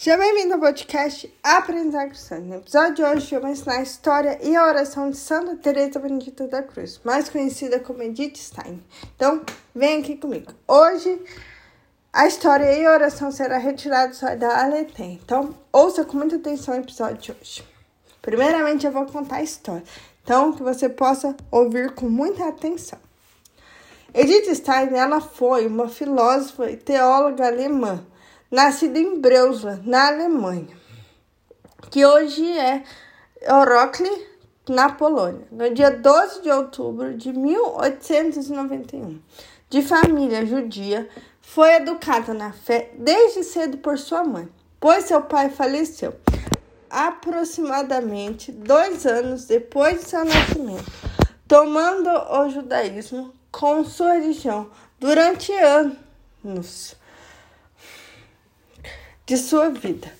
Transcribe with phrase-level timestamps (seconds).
[0.00, 2.38] Seja bem-vindo ao podcast Aprendizar Cristã.
[2.38, 5.98] No episódio de hoje eu vou ensinar a história e a oração de Santa Teresa
[5.98, 8.80] Benedita da Cruz, mais conhecida como Edith Stein.
[9.16, 9.42] Então,
[9.74, 10.52] vem aqui comigo.
[10.68, 11.20] Hoje
[12.12, 15.18] a história e a oração será retirada só da Aletem.
[15.20, 17.64] Então, ouça com muita atenção o episódio de hoje.
[18.22, 19.82] Primeiramente, eu vou contar a história,
[20.22, 23.00] então que você possa ouvir com muita atenção.
[24.14, 28.06] Edith Stein, ela foi uma filósofa e teóloga alemã
[28.50, 30.76] nascida em Breusla, na Alemanha,
[31.90, 32.82] que hoje é
[33.48, 34.10] Orokli,
[34.68, 39.20] na Polônia, no dia 12 de outubro de 1891.
[39.70, 41.08] De família judia,
[41.40, 46.14] foi educada na fé desde cedo por sua mãe, pois seu pai faleceu
[46.90, 50.90] aproximadamente dois anos depois de seu nascimento,
[51.46, 56.97] tomando o judaísmo como sua religião durante anos
[59.28, 60.10] de sua vida.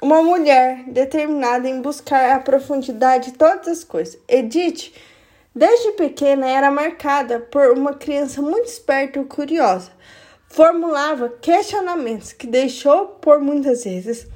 [0.00, 4.16] Uma mulher determinada em buscar a profundidade de todas as coisas.
[4.28, 4.94] Edith,
[5.52, 9.90] desde pequena, era marcada por uma criança muito esperta e curiosa.
[10.48, 14.28] Formulava questionamentos que deixou por muitas vezes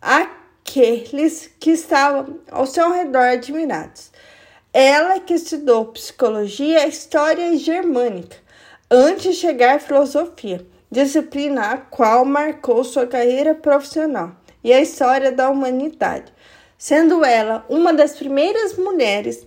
[0.00, 4.10] aqueles que estavam ao seu redor admirados.
[4.72, 8.38] Ela que estudou psicologia, história germânica
[8.90, 15.30] antes de chegar à filosofia disciplina a qual marcou sua carreira profissional e a história
[15.30, 16.32] da humanidade,
[16.76, 19.46] sendo ela uma das primeiras mulheres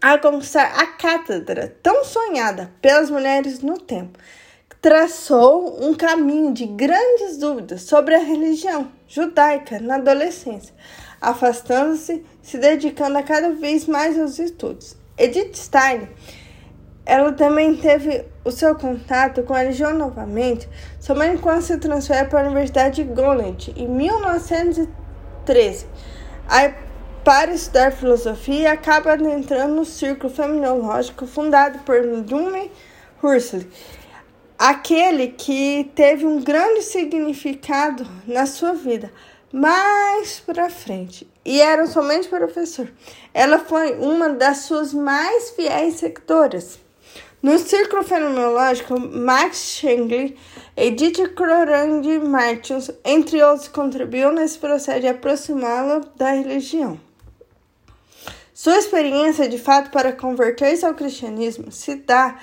[0.00, 4.18] a conquistar a cátedra tão sonhada pelas mulheres no tempo.
[4.80, 10.74] Traçou um caminho de grandes dúvidas sobre a religião judaica na adolescência,
[11.20, 14.96] afastando-se, se dedicando a cada vez mais aos estudos.
[15.16, 16.08] Edith Stein
[17.04, 22.40] ela também teve o seu contato com a religião novamente somente quando se transfere para
[22.40, 25.86] a Universidade de Golent em 1913.
[26.48, 26.74] Aí,
[27.24, 32.70] para estudar filosofia, acaba entrando no círculo fenomenológico fundado por Ludwig
[33.22, 33.70] Huxley,
[34.58, 39.10] aquele que teve um grande significado na sua vida
[39.52, 42.90] mais para frente e era somente professor.
[43.34, 46.78] Ela foi uma das suas mais fiéis seguidoras.
[47.42, 50.36] No círculo fenomenológico, Max Schengler,
[50.76, 57.00] Edith Crorand Martins, entre outros, contribuiu nesse processo de aproximá-lo da religião.
[58.54, 62.38] Sua experiência, de fato, para converter-se ao cristianismo se dá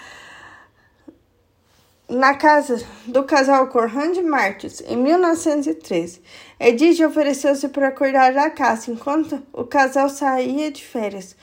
[2.10, 6.22] na casa do casal Corrand Martins, em 1913.
[6.60, 11.38] Edith ofereceu-se para cuidar da casa enquanto o casal saía de férias.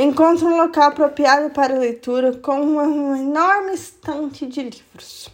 [0.00, 5.28] Encontra um local apropriado para leitura com uma enorme estante de livros.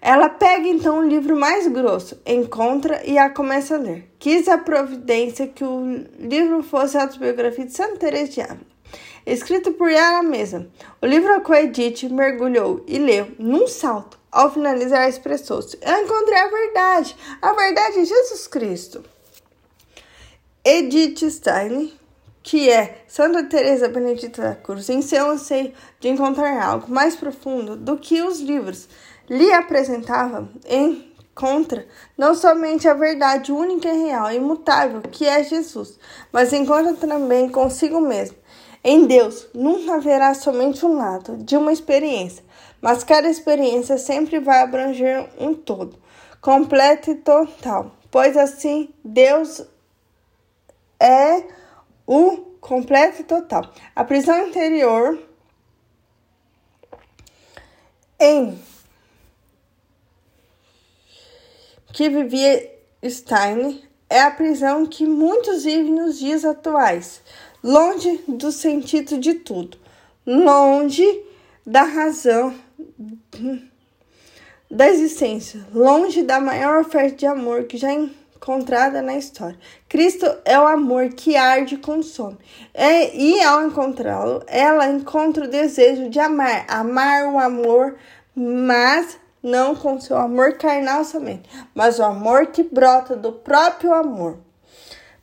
[0.00, 4.10] Ela pega então o livro mais grosso, encontra e a começa a ler.
[4.18, 8.66] Quis a providência que o livro fosse a autobiografia de Santa Teresa de Ávila,
[9.24, 10.66] escrito por ela mesma.
[11.00, 14.18] O livro com Edith mergulhou e leu num salto.
[14.28, 17.16] Ao finalizar, expressou-se: Eu encontrei a verdade.
[17.40, 19.04] A verdade é Jesus Cristo.
[20.64, 21.92] Edith Stein
[22.44, 27.74] que é Santa Teresa Benedita da Cruz, em seu anseio de encontrar algo mais profundo
[27.74, 28.86] do que os livros
[29.28, 31.86] lhe apresentavam, encontra
[32.18, 35.98] não somente a verdade única e real imutável que é Jesus,
[36.30, 38.36] mas encontra também consigo mesmo.
[38.84, 42.44] Em Deus nunca haverá somente um lado de uma experiência,
[42.78, 45.98] mas cada experiência sempre vai abranger um todo,
[46.42, 49.64] completo e total, pois assim Deus
[51.00, 51.63] é
[52.06, 53.72] o completo e total.
[53.94, 55.18] A prisão interior
[58.18, 58.58] em
[61.92, 62.70] que vivia
[63.04, 67.22] Stein é a prisão que muitos vivem nos dias atuais,
[67.62, 69.78] longe do sentido de tudo,
[70.26, 71.22] longe
[71.66, 72.54] da razão
[74.70, 77.92] da existência, longe da maior oferta de amor que já
[78.44, 79.58] encontrada na história.
[79.88, 82.36] Cristo é o amor que arde e consome.
[82.74, 87.96] É, e ao encontrá-lo, ela encontra o desejo de amar, amar o amor,
[88.36, 94.38] mas não com seu amor carnal somente, mas o amor que brota do próprio amor.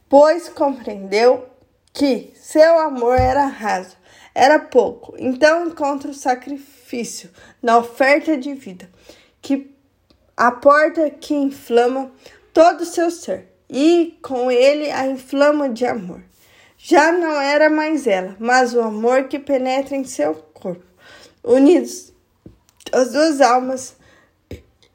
[0.10, 1.48] Pois compreendeu
[1.94, 3.96] que seu amor era raso,
[4.34, 5.14] era pouco.
[5.18, 7.30] Então encontra o sacrifício
[7.62, 8.90] na oferta de vida,
[9.42, 9.76] que
[10.36, 12.12] a porta que inflama
[12.54, 16.22] todo o seu ser, e com ele a inflama de amor.
[16.78, 20.84] Já não era mais ela, mas o amor que penetra em seu corpo.
[21.44, 22.12] Unidos,
[22.92, 23.96] as duas almas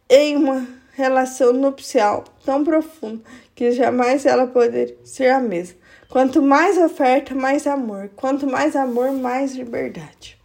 [0.08, 3.22] em uma relação nupcial tão profunda
[3.54, 5.76] que jamais ela poderia ser a mesma.
[6.08, 8.10] Quanto mais oferta, mais amor.
[8.14, 10.38] Quanto mais amor, mais liberdade.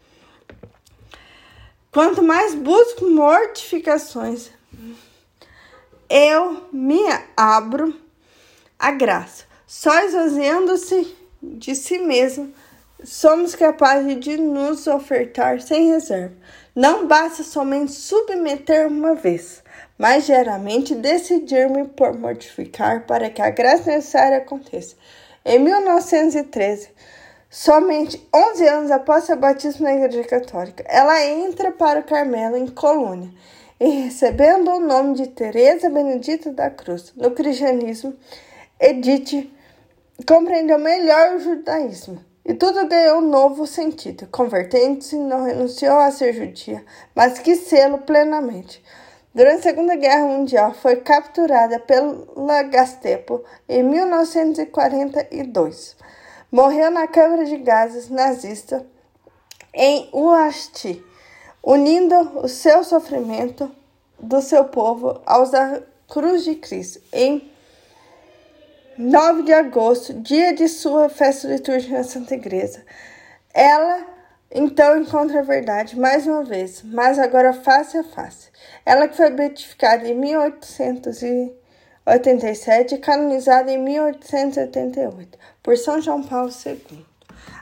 [1.92, 4.50] Quanto mais busco mortificações,
[6.12, 7.00] eu me
[7.38, 7.96] abro
[8.78, 9.46] à graça.
[9.66, 12.54] Só esvaziando-se de si mesmo,
[13.02, 16.36] somos capazes de nos ofertar sem reserva.
[16.76, 19.64] Não basta somente submeter uma vez,
[19.98, 24.98] mas geralmente decidir-me por mortificar para que a graça necessária aconteça.
[25.46, 26.90] Em 1913,
[27.50, 32.68] somente 11 anos após seu batismo na Igreja Católica, ela entra para o Carmelo em
[32.68, 33.32] Colônia
[33.82, 38.16] e recebendo o nome de Teresa Benedita da Cruz no cristianismo,
[38.80, 39.52] Edith
[40.28, 44.28] compreendeu melhor o judaísmo e tudo ganhou um novo sentido.
[44.28, 46.86] Convertendo-se, não renunciou a ser judia,
[47.16, 48.84] mas quis sê-lo plenamente.
[49.34, 55.96] Durante a Segunda Guerra Mundial, foi capturada pela Gestapo em 1942.
[56.52, 58.86] Morreu na câmara de gases nazista
[59.74, 61.04] em Uasti,
[61.64, 63.72] unindo o seu sofrimento
[64.20, 67.50] do seu povo aos da cruz de Cristo em
[68.98, 72.84] 9 de agosto, dia de sua festa litúrgica na Santa Igreja.
[73.54, 74.06] Ela
[74.54, 78.50] então encontra a verdade mais uma vez, mas agora face a face.
[78.86, 87.06] Ela que foi beatificada em 1887 e canonizada em 1888 por São João Paulo II.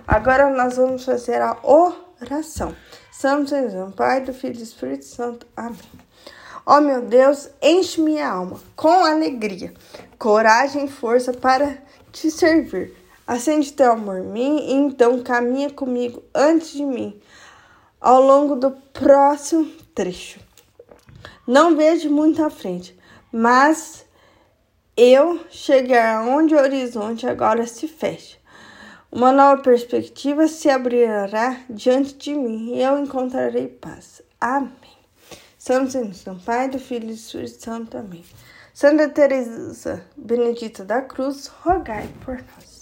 [0.07, 2.75] Agora nós vamos fazer a oração.
[3.19, 5.45] Santo Jesus, Pai do Filho e do Espírito Santo.
[5.53, 5.77] Amém.
[6.65, 9.73] Ó oh, meu Deus, enche minha alma com alegria,
[10.17, 11.79] coragem e força para
[12.13, 12.95] te servir.
[13.27, 17.19] Acende teu amor em mim e então caminha comigo antes de mim
[17.99, 20.39] ao longo do próximo trecho.
[21.45, 22.97] Não vejo muito à frente,
[23.33, 24.05] mas
[24.95, 28.38] eu chegar onde o horizonte agora se fecha.
[29.11, 34.21] Uma nova perspectiva se abrirá diante de mim e eu encontrarei paz.
[34.39, 34.71] Amém.
[35.57, 37.97] Santo Senhor, Pai, do Filho e do Espírito Santo.
[37.97, 38.23] Amém.
[38.71, 42.78] Santa Teresa Benedita da Cruz, rogai por nós.